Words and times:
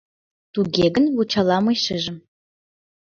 Туге 0.53 0.85
гын, 0.95 1.05
вучалам 1.15 1.63
мый 1.65 1.77
шыжым 1.83 2.17